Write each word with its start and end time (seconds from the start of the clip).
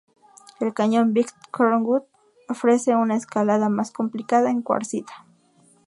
El 0.59 0.73
cañón 0.73 1.13
"Big 1.13 1.27
Cottonwood" 1.51 2.01
ofrece 2.49 2.95
una 2.95 3.15
escalada 3.15 3.69
más 3.69 3.91
complicada 3.91 4.49
en 4.49 4.63
cuarcita. 4.63 5.27